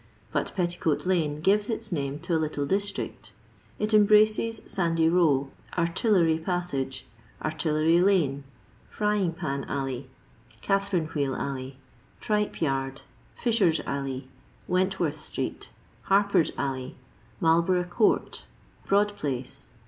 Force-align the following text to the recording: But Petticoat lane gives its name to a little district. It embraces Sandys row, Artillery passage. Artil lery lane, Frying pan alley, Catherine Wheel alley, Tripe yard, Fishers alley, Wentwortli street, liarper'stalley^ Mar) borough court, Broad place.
But 0.31 0.51
Petticoat 0.55 1.05
lane 1.05 1.41
gives 1.41 1.69
its 1.69 1.91
name 1.91 2.17
to 2.21 2.33
a 2.35 2.39
little 2.41 2.65
district. 2.65 3.33
It 3.77 3.93
embraces 3.93 4.59
Sandys 4.65 5.11
row, 5.11 5.51
Artillery 5.77 6.39
passage. 6.39 7.05
Artil 7.39 7.73
lery 7.73 8.01
lane, 8.01 8.43
Frying 8.89 9.31
pan 9.31 9.63
alley, 9.65 10.09
Catherine 10.61 11.05
Wheel 11.09 11.35
alley, 11.35 11.77
Tripe 12.19 12.63
yard, 12.63 13.01
Fishers 13.35 13.79
alley, 13.81 14.27
Wentwortli 14.67 15.13
street, 15.13 15.69
liarper'stalley^ 16.09 16.95
Mar) 17.39 17.61
borough 17.61 17.83
court, 17.83 18.47
Broad 18.87 19.15
place. 19.15 19.69